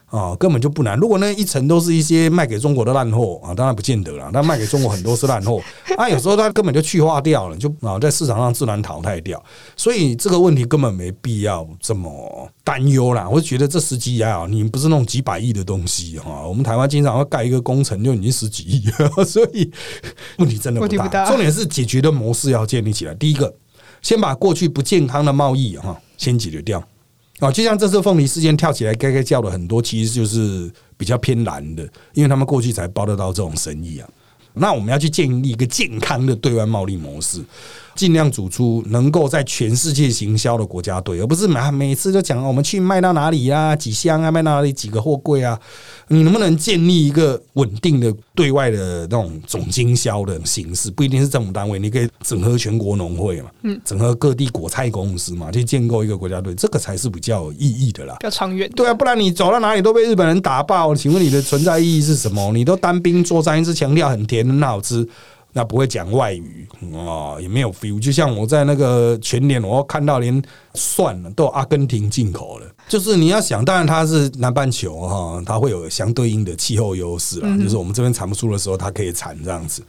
[0.10, 0.98] 啊，根本就不难。
[0.98, 4.30] 如果那一层都是一些卖给中国的烂货啊，当然不见得了。
[4.32, 5.62] 但卖给中国很多是烂货
[5.98, 9.43] 啊，有时候它根本就去化掉了，就啊在市场上自然淘汰掉。
[9.76, 13.28] 所以这个问题根本没必要这么担忧啦。
[13.30, 16.48] 我觉得这十几亿啊，你不是那种几百亿的东西哈。
[16.48, 18.89] 我们台湾经常会盖一个工程就已经十几亿，
[19.28, 19.70] 所以
[20.38, 21.26] 问题真的不大。
[21.26, 23.13] 重点是解决的模式要建立起来。
[23.15, 23.54] 第一个，
[24.02, 26.82] 先把过去不健康的贸易哈先解决掉。
[27.39, 34.10] 啊，就像这次凤梨事件跳起来，该该叫的很多，其实就是比较偏蓝的，因为他们过去才包得到这种生意啊。
[34.54, 37.43] 那我们要去建立一个健康的对外贸易模式。
[37.97, 45.60] 尽量组出能够在全世界行销的国家队，而不是每每次就讲我们去卖到哪里啊，几箱啊，卖到哪里几个货柜啊？
[46.07, 50.91] 你能不能建立一个稳定的对外的那种总经销的形式？
[50.91, 58.69] 不一定是政府单位，你可以整合全国农会嘛，嗯，整合各地果菜公司嘛，去建构一个国家队，这个才是比较有意义的啦，比较长远。
[58.75, 62.51] 对啊，不然你走到哪里都被日本人打爆，请问你的存在意义是什么？
[62.53, 65.07] 你都单兵作战，一直强调很甜很好吃。
[65.58, 68.00] 那不会讲外语哦，也没有 feel。
[68.00, 70.39] 就像我在那个全年，我看到连
[70.76, 72.67] 蒜都有阿根廷进口了。
[72.88, 77.58] 就是你要想，当然它是南半球哈，它会有相对应的气候优势啦。
[77.58, 79.82] 就是我们这边产不出的时候，它可以产这样子。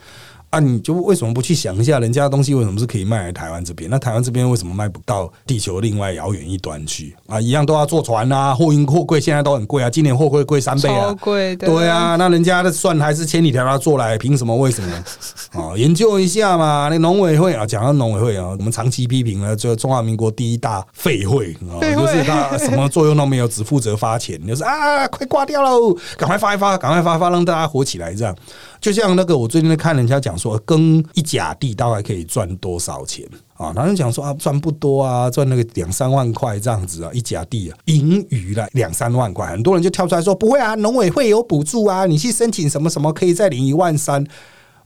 [0.51, 3.91] 啊，你就为什么不去想一下，人家的东西为什么是可以卖来台湾这边？
[3.91, 7.15] 那台湾这边为什么卖不到地球另外遥远一端去？
[7.27, 11.67] 啊，一样都要坐船啊，货运货柜现在都很贵啊，今年货柜贵三倍啊，贵的。
[11.67, 14.57] 对啊，那人家的蒜还是千里迢迢坐来，凭什么？
[14.57, 15.61] 为什么？
[15.61, 16.89] 啊，研究一下嘛。
[16.91, 28.35] 那农委会啊，讲到农委会啊，我们长期批评了，就中华民国第一大废会啊，就是他什么作用都没有，只负责发钱，就是啊，快挂掉喽，赶快发一发，赶快发一发，让大家火起来这样。
[28.81, 33.73] 就像那个，我最近在看人家讲说，耕一甲地大概可以赚多少钱啊？
[33.75, 44.25] 他们讲说啊，赚不多啊，赚那个两三万块这样子啊，一甲地啊，盈余了两三万块，很多人就跳出来说不会啊，农委会有补助啊，你去申请什么什么可以再领一万三，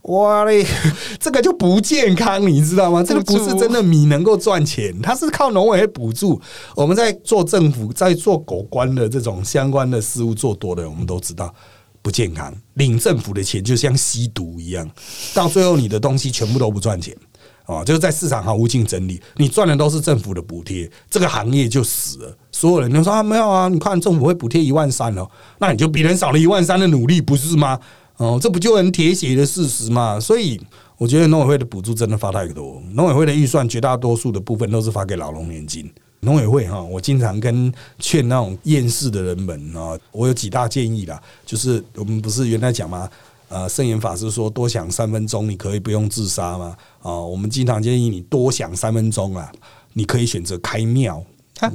[0.03, 0.65] 哇嘞，
[1.19, 3.03] 这个就不健康，你知道吗？
[3.03, 6.41] 这个不是真的米能够赚钱，它是靠农委会补助。
[6.75, 11.53] 我们在做政府，在做狗官的这种相关的事务做多的，我们都知道。
[12.03, 14.87] 不健康，领政府的钱就像吸毒一样，
[15.33, 17.15] 到最后你的东西全部都不赚钱
[17.65, 17.81] 啊！
[17.83, 22.37] 就是在市场毫无竞争力，你赚的都是政府的补贴，这个行业就死了。
[22.51, 25.25] 所有人都说啊，没有啊，你看政府会补贴一万三哦，
[25.59, 27.79] 那你就比人少了一万三的努力，不是吗？
[28.17, 30.19] 哦，这不就很铁血的事实吗？
[30.19, 30.59] 所以
[30.97, 35.89] 我觉得农委会的补助真的发太多，农委会的预算绝大多数的部分都是发给老农年金。
[36.23, 43.09] 农委会哈，我经常跟劝那种厌世的人们啊，我有几大建议啦，就是我们不是原来讲吗？
[43.49, 46.75] 呃，圣严法师说多想三分钟，你可以不用自杀吗？
[47.01, 49.51] 啊，我们经常建议你多想三分钟啊，
[49.93, 51.23] 你可以选择开庙
[51.59, 51.69] 啊，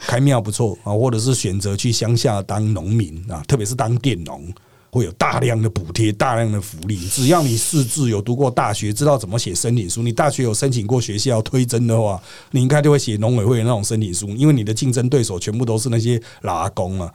[0.00, 4.52] 开庙不错啊，或者是选择去乡下当农民啊，特别是当佃农。
[4.90, 6.96] 会有大量的补贴，大量的福利。
[7.08, 12.20] 只要你识字，有读过大学，知道怎么写申请书，你大学有申请过学校推甄的话，
[12.52, 14.28] 你应该就会写农委会的那种申请书。
[14.30, 17.12] 因为你的竞争对手全部都是那些老阿公啊，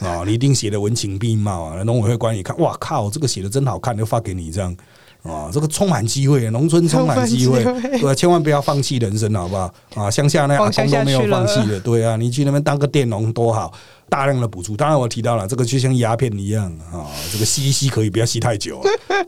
[0.00, 1.82] 啊，你一定写的文情并茂啊。
[1.82, 4.76] 农委会官员看，哇靠，这个写的真好看，就发给你这样
[5.22, 5.50] 啊。
[5.52, 7.64] 这个充满机会，农村充满机会，
[7.98, 9.74] 对，千万不要放弃人生，好不好？
[9.94, 13.72] 啊，乡下那阿公都没有放弃的，对啊，你去那边当个佃农多好。
[14.08, 18.80] 大量的补助，当然我提到了这个就像鸦片一样啊，这个吸一吸可以，不要吸太久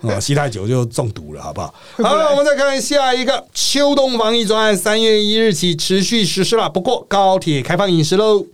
[0.03, 1.75] 啊， 吸太久就中毒了，好不好？
[1.97, 6.71] 好了，我们再看下一个秋冬防疫专案，三月一日起持续实施了。
[6.71, 8.47] 不过高铁开放饮食喽。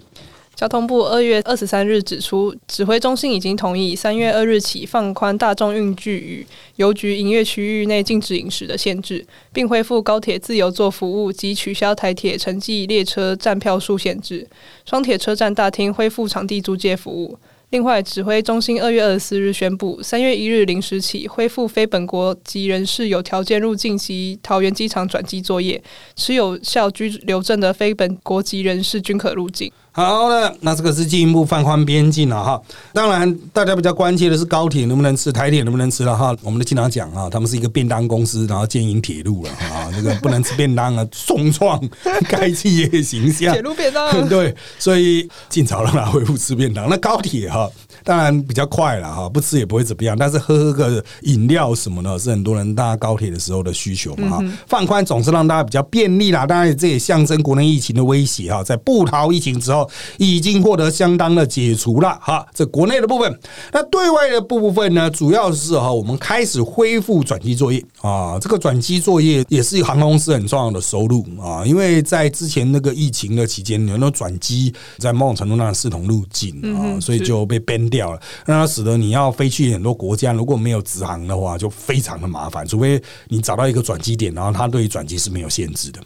[0.57, 14.47] 交通部二月二十三日指出，指挥中心已经同意三月二日起放宽大众运具与邮局营业区域内禁止饮食的限制，并恢复高铁自由座服务及取消台铁城际列车站票数限制。
[14.85, 17.37] 双铁车站大厅恢复场地租借服务。
[17.71, 25.83] 另外，指挥中心二月二十四日宣布，三月一日零时起恢复非本国籍人士有条件入境及桃园机场转机作业，
[26.15, 29.73] 持有效居留证的非本国籍人士均可入境。
[29.97, 32.61] 好了，那这个是进一步放宽边境了哈。
[32.93, 36.37] 当然，大家比较关切的是高铁能不能吃，台铁能不能吃了哈。
[36.43, 41.81] 我们都经常讲啊，他们是一个便当公司，然后经营铁路了啊，这个不能吃便当啊，重创
[42.29, 43.53] 该企业形象。
[43.53, 46.89] 铁路便当 对，所以尽早让它恢复吃便当。
[46.89, 47.71] 那高铁哈，
[48.05, 50.17] 当然比较快了哈，不吃也不会怎么样。
[50.17, 54.45] 但是喝个饮料什么的，是很多人搭高铁的时候的需求嘛哈。
[54.67, 59.91] 放宽总是让大家比较便利啦，当然这也象征国内疫情的威胁哈，在不逃疫情之后。
[60.19, 63.41] 已经获得相当的解除了哈，这国内的部分，
[63.73, 86.01] 那对外的部分呢，主要是哈，我们开始恢复转机作业啊，这个转机作业也是航空公司很重要的收入啊，因为在之前那个疫情的期间，很多转机在某种程度上视同路径啊，所以就被 ban 掉了，那它使得你要飞去很多国家，如果没有直航的话，就非常的麻烦，除非你找到一个转机点，然后它对于转机是没有限制的。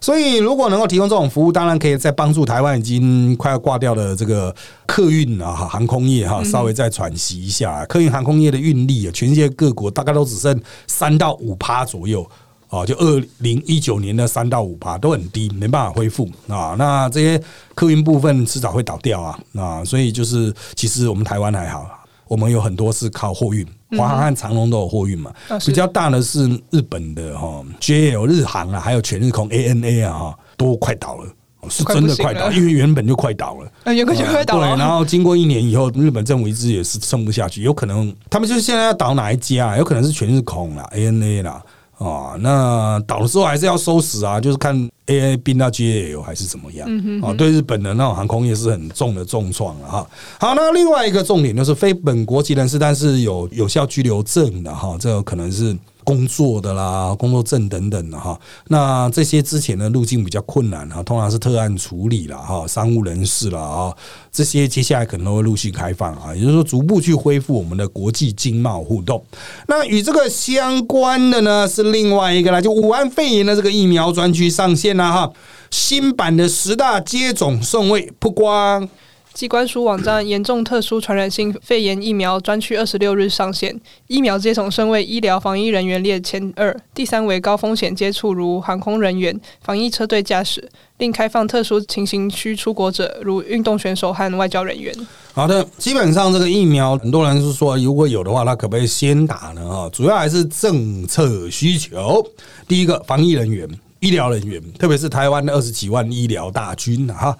[0.00, 4.54] 所以，如果能够提供这种服务，当然可以再帮助台湾已经快要挂掉的这个
[4.86, 7.84] 客运啊航空业哈，稍微再喘息一下。
[7.86, 12.28] 客运航空业的运力啊，全世界各国大概都只剩三到五趴左右
[12.70, 16.74] 啊，就二零一九年的三到五趴都很低，没办法恢复啊。
[16.78, 17.42] 那这些
[17.74, 21.86] 客运部分迟早会倒掉啊啊，所以就是其实我们台湾还好，
[22.28, 23.66] 我们有很多是靠货运。
[23.98, 25.32] 华航和长龙都有货运嘛，
[25.66, 31.26] 比较大的是日本的哈，JL 日航啊，还有全日空 ANA 啊哈，都快倒了，
[31.68, 34.68] 是真的快倒，因为原本就快倒了， 原本就快倒了。
[34.68, 41.60] 对，然后经过一年以后，日本政府一直也是撑不下去，有可能他们就是现在要倒哪一家，有可能是全日空啦，ANA 啦。
[42.00, 44.74] 啊，那倒了之后还是要收拾啊，就是看
[45.06, 46.88] A A 并到 G L 还是怎么样
[47.22, 47.32] 啊？
[47.34, 50.06] 对日本的那种航空业是很重的重创了哈。
[50.38, 55.76] 好，那另外一个重点就是非本国籍人士，但是有有效居留证的哈，这个可能是。
[56.04, 58.38] 工作的啦，工作证等等的哈，
[58.68, 63.94] 那这些之前的路径比较困难哈，通常是特案处理了哈，商务人士了啊，
[64.32, 69.22] 这些接下来可能都会陆续开放啊，也就是说逐步去恢复我们的国际经贸互动。
[69.68, 75.30] 那与这个相关的呢，是另外一个啦，就武汉肺炎的这个疫苗专区上线了哈，
[75.70, 78.88] 新版的十大接种顺位曝光。
[79.32, 90.68] 机关署网站严重特殊传染性肺炎疫苗专区二十六日上线，疫苗接种身位医疗防疫人员列前二，第三为高风险接触，如航空人员、防疫车队驾驶，
[90.98, 94.94] 另开放特殊情形区出国者，如运动选手和外交人员。
[95.32, 99.66] 好的，基本上这个疫苗，很多人是说如果有的话，那可不可以先打呢？
[99.66, 102.22] 哈，主要还是政策需求。
[102.66, 103.66] 第一个，防疫人员、
[104.00, 107.36] 医疗人员，特别是台湾的二十几万医疗大军哈。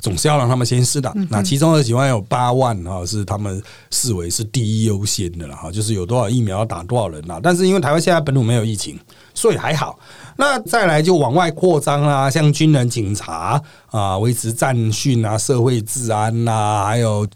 [0.00, 7.38] 总是要让他们先试的，那其中二十几万有八万哈是他们视为是第一优先的了哈，就是有多少疫苗要打多少人呐。
[7.42, 8.98] 但是因为台湾现在本土没有疫情，
[9.34, 9.98] 所以还好。
[10.36, 17.26] 那再来就往外扩张啦，像军人、警察啊，维持战训啊，社会治安呐，还有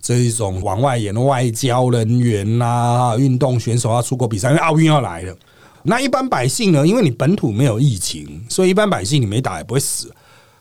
[0.00, 5.36] 这一种往外延的外交人员呐，运动选手要出国比赛，因为奥运要来了。
[5.82, 6.86] 那一般百姓呢？
[6.86, 10.10] 因为你本土没有疫情，所以一般百姓你没打也不会死。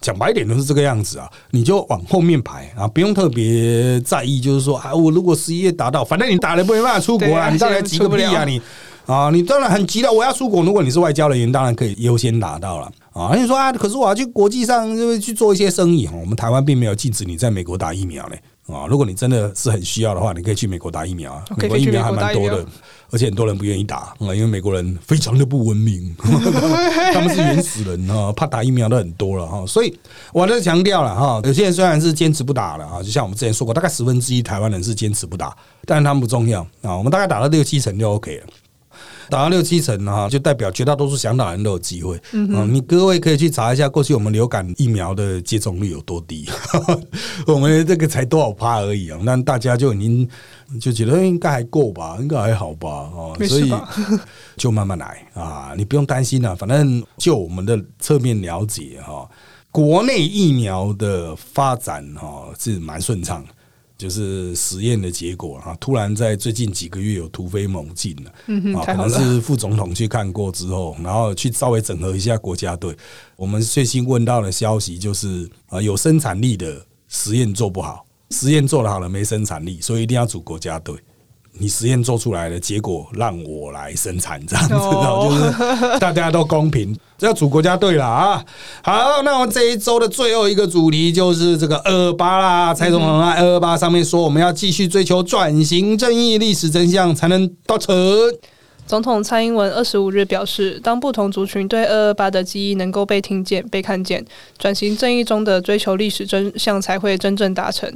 [0.03, 4.41] 讲白点都是这个样子啊，你就往后面排啊，不用特别在意。
[4.41, 8.61] 就是说啊，我如果十一月达到，反正你打了，没办法出国啊，你当然急个屁啊你
[9.05, 9.29] 啊！
[9.31, 10.63] 你当然很急了，我要出国。
[10.63, 13.35] 如果你是外交人员，当然可以优先达到了啊。
[13.35, 16.15] 你说啊，可是我要去国际上就去做一些生意哈。
[16.19, 18.85] 我们台湾并没有禁止你在美国打疫苗嘞啊。
[18.89, 21.43] 如果你真的是很需要的话，你可以去美国打疫苗啊。
[21.57, 22.65] 美国疫苗还蛮多的。
[23.11, 26.15] 而且很多人不愿意打啊，因为美国人非常的不文明，
[27.13, 29.63] 他们是原始人啊，怕打疫苗的很多了哈。
[29.67, 29.95] 所以
[30.33, 35.55] 我在强调了哈，有些人虽然是坚持不打了啊，就像我们之前说过，大概十分之一台湾人是坚持不打，
[35.85, 38.47] 但是他们不重要啊，我们大概打到六七成就 OK 了。
[39.29, 42.19] 打到六七成哈，就代表绝大多数想打人都有机会。
[42.31, 46.47] 嗯，你各位可以去查一下过去我们流感疫苗的接种率有多低，
[47.47, 50.29] 我们这个才多少趴而已啊，那大家就已经
[50.79, 53.73] 就觉得应该还够吧，应该还好吧啊，所以
[54.57, 59.29] 就慢慢来啊，你不用担心啊，反正就我们的侧面了解哈，
[59.71, 63.43] 国内疫苗的发展哈是蛮顺畅。
[64.03, 68.29] 就是实验的结果啊，突然在最近几个月有突飞猛进了，
[68.77, 72.93] 啊，可能是副总统去看过之后，然后去稍微整合一下国家队。
[73.37, 80.93] 我们最新问到的消息就是啊，有生产力的实验做不好，实验做得好了没生产力，所以一定要组国家队。
[81.59, 88.43] 你实验做出来的结果让我来生产，这样子，就是大家都公平，要组国家队了啊！
[88.83, 97.95] 好，那我们这一周的最后一个主题就是这个二二八啦，蔡总统啊，二二八上面说我们要继续追求转型正义，历史真相才能到成。
[98.85, 104.25] 总统蔡英文二十五日表示，当不同族群对二二八的记忆能够被听见、被看见，
[104.57, 107.89] 转型正义中的追求历史真相才会真正达成。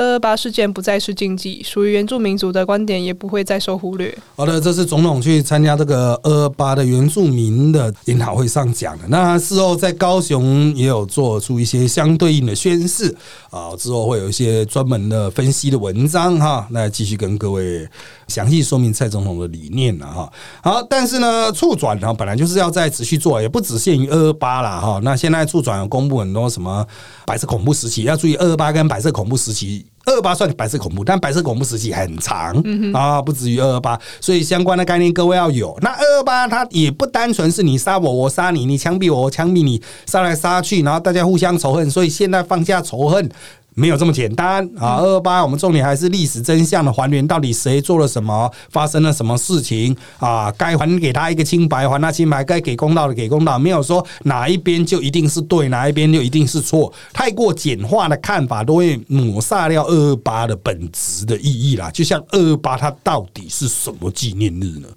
[0.00, 4.16] 二二八事件不再是禁忌，属于原住民族的观点也不会再受忽略。
[4.34, 9.04] 好的，这是总统去参加这个二二八的原住民的研讨会上讲的。
[9.08, 13.14] 那事后在高雄也有做出一些相对应的宣誓
[13.50, 17.86] 啊，之后会有一些专门的分析的文章哈，那继续跟各位
[18.26, 20.32] 详细说明蔡总统的理念了哈。
[20.62, 24.98] 好，但是呢，促转呢本来就是要再持续做，也不只限于二二八了哈。
[25.02, 26.86] 那现在促转有公布很多什么
[27.26, 29.84] 白色恐怖时期，要注意二二八跟白色恐怖时期。
[30.06, 32.54] 二二八算白色恐怖，但白色恐怖时期很长
[32.92, 35.78] 啊，不止于二二八，所以相关的概念各位要有。
[35.82, 43.30] 那二二八它也不单纯是你杀我，我杀你，你枪毙我，我枪毙你，杀来杀去，然后大家互相仇恨，所以现在放下仇恨。
[43.74, 44.96] 没有这么简单啊！
[44.96, 50.52] 二二八，我们重点还是历史真相的还原，到底谁做了什么，发生了什么事情啊？
[50.58, 56.92] 该还给他一个清白，还他清白；该给公道的给公道，没有说哪一边就一定是对，哪一边就一定是错。
[57.12, 61.90] 太过简化的看法，都会抹杀掉二二八的本质的意义啦。
[61.90, 64.88] 就像二二八，它到底是什么纪念日呢？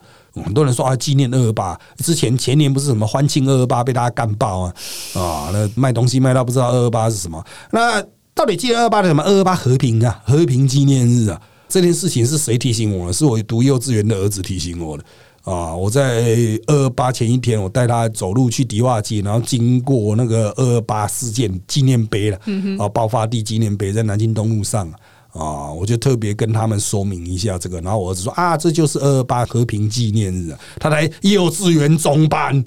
[0.43, 4.73] 很多人说啊，纪念二二八之前前年不是什么欢庆二二八被大家干爆啊
[5.13, 5.49] 啊！
[5.53, 8.03] 那卖东西卖到不知道二二八是什么那。
[8.35, 9.21] 到底纪念二八的什么？
[9.23, 11.39] 二二八和平啊，和平纪念日啊！
[11.69, 13.13] 这件事情是谁提醒我的？
[13.13, 15.03] 是我读幼稚园的儿子提醒我的
[15.43, 15.75] 啊！
[15.75, 16.23] 我在
[16.67, 22.39] 二二八前一天，我带他走路去迪化街，然后经过那个二二八事件纪念碑了，
[22.79, 24.91] 啊，爆发地纪念碑在南京东路上
[25.31, 27.79] 啊，我就特别跟他们说明一下这个。
[27.81, 30.59] 然后我儿子说啊，这就是二二八和平纪念日啊！
[30.79, 32.63] 他在幼稚园中班。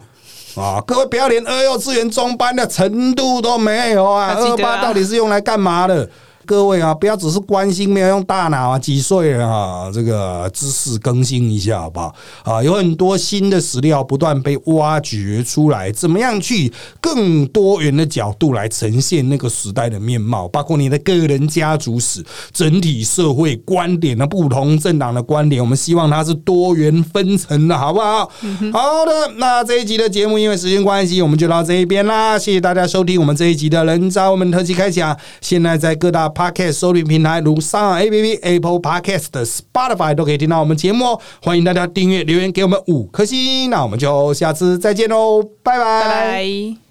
[0.60, 0.82] 啊！
[0.86, 4.34] 各位不要连二幼稚园中班的程度都没有啊！
[4.36, 6.08] 二八到底是用来干嘛的？
[6.46, 8.78] 各位啊，不要只是关心，没有用大脑啊！
[8.78, 9.90] 几岁了啊？
[9.92, 12.14] 这个知识更新一下好不好？
[12.44, 20.46] 啊，有很多新的史料不断被挖掘出来，怎么样去更多元的角度来呈现那个时代的面貌？
[20.48, 28.30] 包括你的个人家族史、整体社会观点的不同政党的观点，我们希望它是多元分层的，好不好？
[28.72, 32.38] 好的，那这一集的节目因为时间关系，我们就到这一边啦。
[32.38, 35.16] 谢谢大家收听我们这一集的人渣我们特辑开讲。
[35.40, 41.20] 现在在各大 Podcast 收听平台，如上 A P P、Apple Podcast 的 Spotify 都可以听到我们节目哦。
[41.42, 43.70] 欢迎大家订阅、留言给我们五颗星。
[43.70, 46.85] 那我们就下次再见喽，拜拜。